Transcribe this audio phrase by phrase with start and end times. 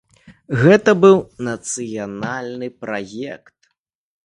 [0.61, 1.17] Гэта быў
[1.49, 3.55] нацыянальны праект.